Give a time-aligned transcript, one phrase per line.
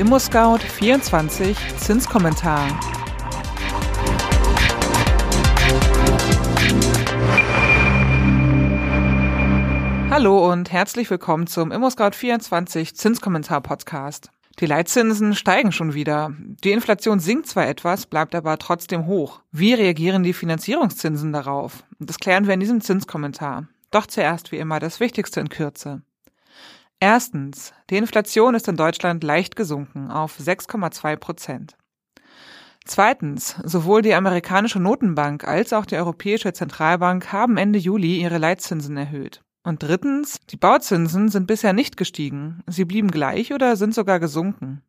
[0.00, 2.68] ImmoScout 24 Zinskommentar.
[10.08, 14.30] Hallo und herzlich willkommen zum ImmoScout 24 Zinskommentar Podcast.
[14.58, 16.32] Die Leitzinsen steigen schon wieder.
[16.64, 19.42] Die Inflation sinkt zwar etwas, bleibt aber trotzdem hoch.
[19.52, 21.84] Wie reagieren die Finanzierungszinsen darauf?
[21.98, 23.68] Das klären wir in diesem Zinskommentar.
[23.90, 26.00] Doch zuerst wie immer das Wichtigste in Kürze.
[27.02, 27.72] Erstens.
[27.88, 31.78] Die Inflation ist in Deutschland leicht gesunken auf 6,2 Prozent.
[32.84, 33.56] Zweitens.
[33.64, 39.40] Sowohl die amerikanische Notenbank als auch die Europäische Zentralbank haben Ende Juli ihre Leitzinsen erhöht.
[39.62, 42.62] Und drittens, die Bauzinsen sind bisher nicht gestiegen.
[42.66, 44.82] Sie blieben gleich oder sind sogar gesunken.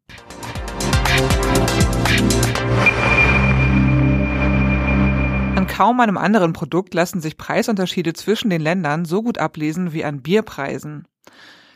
[5.55, 10.03] An kaum einem anderen Produkt lassen sich Preisunterschiede zwischen den Ländern so gut ablesen wie
[10.03, 11.07] an Bierpreisen.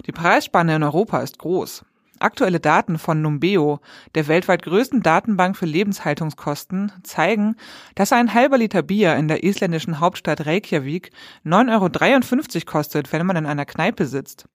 [0.06, 1.84] Die Preisspanne in Europa ist groß.
[2.20, 3.80] Aktuelle Daten von Numbeo,
[4.14, 7.58] der weltweit größten Datenbank für Lebenshaltungskosten, zeigen,
[7.96, 11.12] dass ein halber Liter Bier in der isländischen Hauptstadt Reykjavik
[11.46, 14.46] 9,53 Euro kostet, wenn man in einer Kneipe sitzt.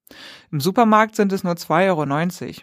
[0.51, 2.55] Im Supermarkt sind es nur 2,90 Euro.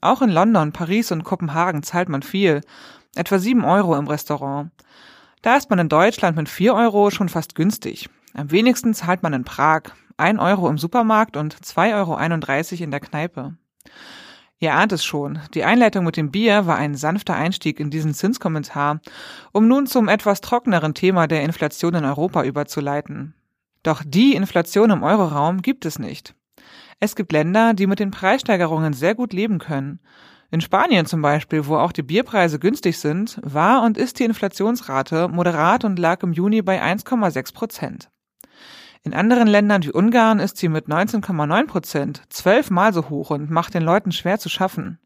[0.00, 2.62] Auch in London, Paris und Kopenhagen zahlt man viel,
[3.14, 4.72] etwa 7 Euro im Restaurant.
[5.42, 8.08] Da ist man in Deutschland mit 4 Euro schon fast günstig.
[8.34, 9.82] Am wenigsten zahlt man in Prag,
[10.20, 13.56] 1 Euro im Supermarkt und 2,31 Euro in der Kneipe.
[14.62, 18.12] Ihr ahnt es schon, die Einleitung mit dem Bier war ein sanfter Einstieg in diesen
[18.12, 19.00] Zinskommentar,
[19.52, 23.34] um nun zum etwas trockeneren Thema der Inflation in Europa überzuleiten.
[23.82, 26.34] Doch die Inflation im Euroraum gibt es nicht.
[26.98, 30.00] Es gibt Länder, die mit den Preissteigerungen sehr gut leben können.
[30.50, 35.28] In Spanien zum Beispiel, wo auch die Bierpreise günstig sind, war und ist die Inflationsrate
[35.28, 38.10] moderat und lag im Juni bei 1,6 Prozent.
[39.02, 43.72] In anderen Ländern wie Ungarn ist sie mit 19,9 Prozent zwölfmal so hoch und macht
[43.72, 44.98] den Leuten schwer zu schaffen.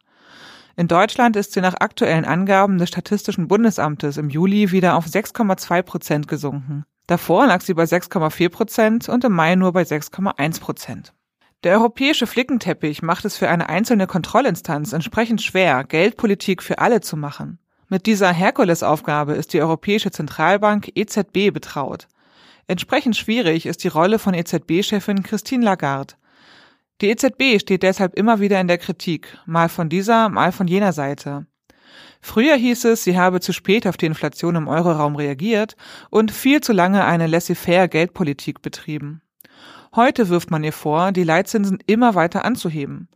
[0.77, 5.83] In Deutschland ist sie nach aktuellen Angaben des Statistischen Bundesamtes im Juli wieder auf 6,2
[5.83, 6.85] Prozent gesunken.
[7.07, 11.13] Davor lag sie bei 6,4 Prozent und im Mai nur bei 6,1 Prozent.
[11.63, 17.17] Der europäische Flickenteppich macht es für eine einzelne Kontrollinstanz entsprechend schwer, Geldpolitik für alle zu
[17.17, 17.58] machen.
[17.89, 22.08] Mit dieser Herkulesaufgabe ist die Europäische Zentralbank EZB betraut.
[22.67, 26.14] Entsprechend schwierig ist die Rolle von EZB-Chefin Christine Lagarde.
[27.01, 30.92] Die EZB steht deshalb immer wieder in der Kritik, mal von dieser, mal von jener
[30.92, 31.47] Seite.
[32.20, 35.77] Früher hieß es, sie habe zu spät auf die Inflation im Euroraum reagiert
[36.08, 39.20] und viel zu lange eine laissez-faire Geldpolitik betrieben.
[39.95, 43.08] Heute wirft man ihr vor, die Leitzinsen immer weiter anzuheben.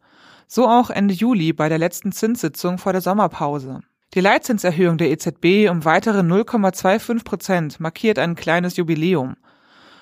[0.47, 3.80] So auch Ende Juli bei der letzten Zinssitzung vor der Sommerpause.
[4.14, 9.36] Die Leitzinserhöhung der EZB um weitere 0,25 Prozent markiert ein kleines Jubiläum.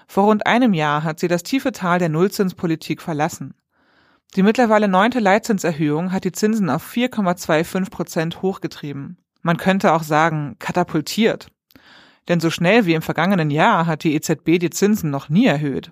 [0.06, 3.54] Vor rund einem Jahr hat sie das tiefe Tal der Nullzinspolitik verlassen.
[4.36, 9.18] Die mittlerweile neunte Leitzinserhöhung hat die Zinsen auf 4,25 Prozent hochgetrieben.
[9.42, 11.48] Man könnte auch sagen, katapultiert.
[12.28, 15.90] Denn so schnell wie im vergangenen Jahr hat die EZB die Zinsen noch nie erhöht.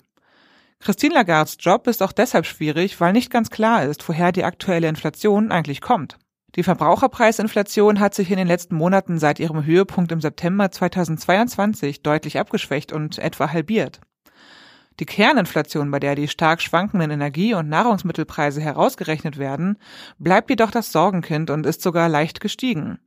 [0.79, 4.89] Christine Lagardes Job ist auch deshalb schwierig, weil nicht ganz klar ist, woher die aktuelle
[4.89, 6.19] Inflation eigentlich kommt.
[6.57, 12.39] Die Verbraucherpreisinflation hat sich in den letzten Monaten seit ihrem Höhepunkt im September 2022 deutlich
[12.39, 14.01] abgeschwächt und etwa halbiert.
[15.01, 19.79] Die Kerninflation, bei der die stark schwankenden Energie- und Nahrungsmittelpreise herausgerechnet werden,
[20.19, 23.01] bleibt jedoch das Sorgenkind und ist sogar leicht gestiegen.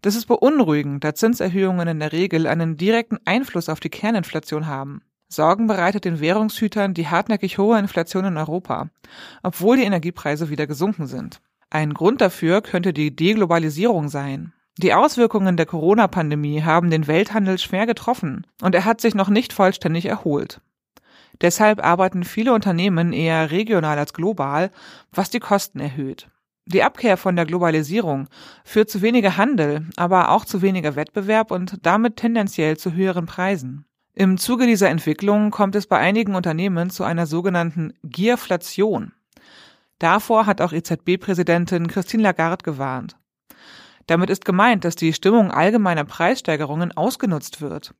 [0.00, 5.02] Das ist beunruhigend, da Zinserhöhungen in der Regel einen direkten Einfluss auf die Kerninflation haben.
[5.28, 8.88] Sorgen bereitet den Währungshütern die hartnäckig hohe Inflation in Europa,
[9.42, 11.40] obwohl die Energiepreise wieder gesunken sind.
[11.74, 14.52] Ein Grund dafür könnte die Deglobalisierung sein.
[14.78, 19.52] Die Auswirkungen der Corona-Pandemie haben den Welthandel schwer getroffen und er hat sich noch nicht
[19.52, 20.60] vollständig erholt.
[21.40, 24.70] Deshalb arbeiten viele Unternehmen eher regional als global,
[25.10, 26.28] was die Kosten erhöht.
[26.64, 28.28] Die Abkehr von der Globalisierung
[28.64, 33.84] führt zu weniger Handel, aber auch zu weniger Wettbewerb und damit tendenziell zu höheren Preisen.
[34.14, 39.10] Im Zuge dieser Entwicklung kommt es bei einigen Unternehmen zu einer sogenannten Gierflation.
[39.98, 43.16] Davor hat auch EZB-Präsidentin Christine Lagarde gewarnt.
[44.06, 47.94] Damit ist gemeint, dass die Stimmung allgemeiner Preissteigerungen ausgenutzt wird.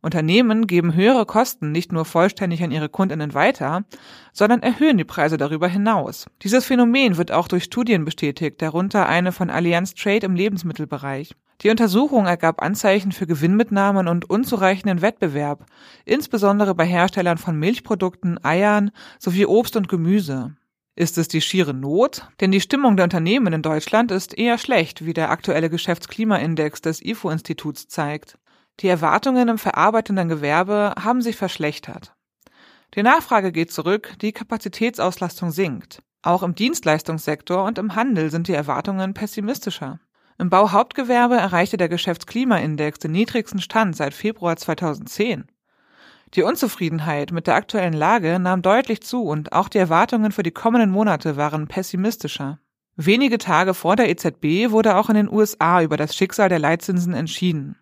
[0.00, 3.84] Unternehmen geben höhere Kosten nicht nur vollständig an ihre Kundinnen weiter,
[4.32, 6.26] sondern erhöhen die Preise darüber hinaus.
[6.42, 11.34] Dieses Phänomen wird auch durch Studien bestätigt, darunter eine von Allianz Trade im Lebensmittelbereich.
[11.60, 15.66] Die Untersuchung ergab Anzeichen für Gewinnmitnahmen und unzureichenden Wettbewerb,
[16.04, 18.90] insbesondere bei Herstellern von Milchprodukten, Eiern
[19.20, 20.56] sowie Obst und Gemüse.
[20.94, 22.28] Ist es die schiere Not?
[22.40, 27.02] Denn die Stimmung der Unternehmen in Deutschland ist eher schlecht, wie der aktuelle Geschäftsklimaindex des
[27.02, 28.38] IFO-Instituts zeigt.
[28.80, 32.14] Die Erwartungen im verarbeitenden Gewerbe haben sich verschlechtert.
[32.94, 36.02] Die Nachfrage geht zurück, die Kapazitätsauslastung sinkt.
[36.20, 39.98] Auch im Dienstleistungssektor und im Handel sind die Erwartungen pessimistischer.
[40.38, 45.46] Im Bauhauptgewerbe erreichte der Geschäftsklimaindex den niedrigsten Stand seit Februar 2010.
[46.34, 50.50] Die Unzufriedenheit mit der aktuellen Lage nahm deutlich zu und auch die Erwartungen für die
[50.50, 52.58] kommenden Monate waren pessimistischer.
[52.96, 57.12] Wenige Tage vor der EZB wurde auch in den USA über das Schicksal der Leitzinsen
[57.12, 57.76] entschieden.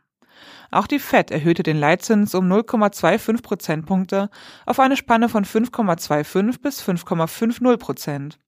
[0.72, 4.30] Auch die Fed erhöhte den Leitzins um 0,25 Prozentpunkte
[4.66, 8.38] auf eine Spanne von 5,25 bis 5,50 Prozent.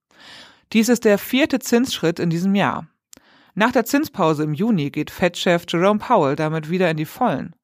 [0.72, 2.88] Dies ist der vierte Zinsschritt in diesem Jahr.
[3.55, 7.55] Nach der Zinspause im Juni geht Fed-Chef Jerome Powell damit wieder in die Vollen.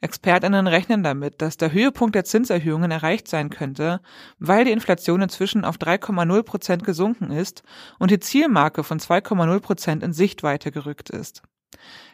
[0.00, 4.00] Expertinnen rechnen damit, dass der Höhepunkt der Zinserhöhungen erreicht sein könnte,
[4.38, 7.62] weil die Inflation inzwischen auf 3,0 Prozent gesunken ist
[7.98, 11.42] und die Zielmarke von 2,0 Prozent in Sichtweite gerückt ist.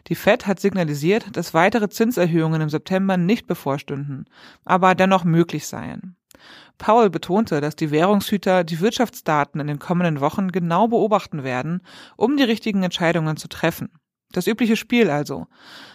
[0.08, 4.26] Die Fed hat signalisiert, dass weitere Zinserhöhungen im September nicht bevorstünden,
[4.64, 6.16] aber dennoch möglich seien.
[6.78, 11.82] Powell betonte, dass die Währungshüter die Wirtschaftsdaten in den kommenden Wochen genau beobachten werden,
[12.16, 13.90] um die richtigen Entscheidungen zu treffen.
[14.34, 15.46] Das übliche Spiel also.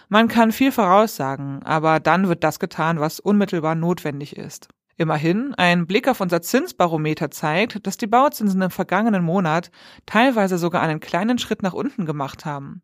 [0.08, 4.68] Man kann viel voraussagen, aber dann wird das getan, was unmittelbar notwendig ist.
[4.96, 9.70] Immerhin, ein Blick auf unser Zinsbarometer zeigt, dass die Bauzinsen im vergangenen Monat
[10.06, 12.80] teilweise sogar einen kleinen Schritt nach unten gemacht haben.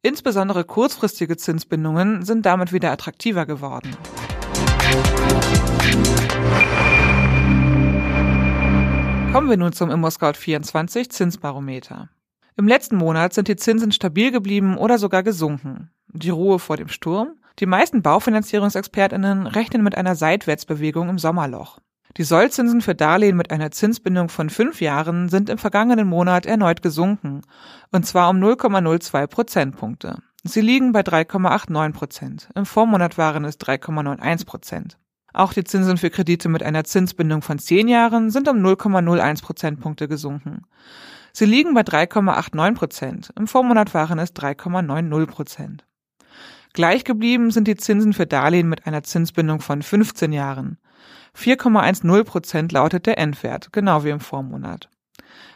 [0.00, 3.96] Insbesondere kurzfristige Zinsbindungen sind damit wieder attraktiver geworden.
[9.32, 12.10] Kommen wir nun zum ImmoScout24 Zinsbarometer.
[12.56, 15.90] Im letzten Monat sind die Zinsen stabil geblieben oder sogar gesunken.
[16.12, 17.32] Die Ruhe vor dem Sturm?
[17.58, 21.80] Die meisten Baufinanzierungsexpertinnen rechnen mit einer Seitwärtsbewegung im Sommerloch.
[22.16, 26.80] Die Sollzinsen für Darlehen mit einer Zinsbindung von fünf Jahren sind im vergangenen Monat erneut
[26.80, 27.42] gesunken,
[27.90, 30.18] und zwar um 0,02 Prozentpunkte.
[30.44, 32.48] Sie liegen bei 3,89 Prozent.
[32.54, 34.98] Im Vormonat waren es 3,91 Prozent.
[35.32, 40.06] Auch die Zinsen für Kredite mit einer Zinsbindung von zehn Jahren sind um 0,01 Prozentpunkte
[40.06, 40.62] gesunken.
[41.36, 43.32] Sie liegen bei 3,89 Prozent.
[43.36, 45.84] Im Vormonat waren es 3,90 Prozent.
[46.74, 50.78] Gleich geblieben sind die Zinsen für Darlehen mit einer Zinsbindung von 15 Jahren.
[51.36, 54.88] 4,10 Prozent lautet der Endwert, genau wie im Vormonat.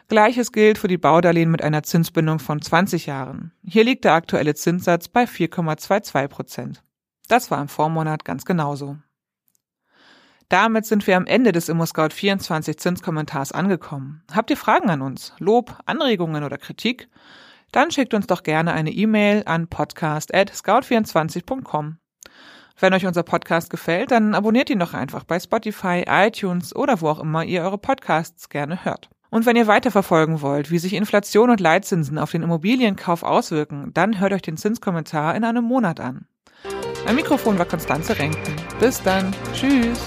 [0.09, 3.53] Gleiches gilt für die Baudarlehen mit einer Zinsbindung von 20 Jahren.
[3.63, 6.83] Hier liegt der aktuelle Zinssatz bei 4,22 Prozent.
[7.29, 8.97] Das war im Vormonat ganz genauso.
[10.49, 14.23] Damit sind wir am Ende des ImmoScout24 Zinskommentars angekommen.
[14.33, 17.11] Habt ihr Fragen an uns, Lob, Anregungen oder Kritik?
[17.71, 21.99] Dann schickt uns doch gerne eine E-Mail an podcast@scout24.com.
[22.81, 27.09] Wenn euch unser Podcast gefällt, dann abonniert ihn doch einfach bei Spotify, iTunes oder wo
[27.09, 29.11] auch immer ihr eure Podcasts gerne hört.
[29.31, 34.21] Und wenn ihr weiterverfolgen wollt, wie sich Inflation und Leitzinsen auf den Immobilienkauf auswirken, dann
[34.21, 36.27] hört euch den Zinskommentar in einem Monat an.
[37.07, 38.57] Am Mikrofon war Konstanze Renken.
[38.81, 39.35] Bis dann.
[39.53, 40.01] Tschüss.